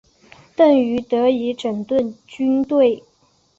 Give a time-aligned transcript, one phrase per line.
[0.55, 3.03] 邓禹得以整顿军队。